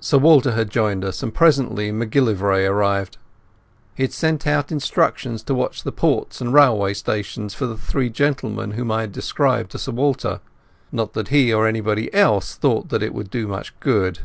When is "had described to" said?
9.02-9.78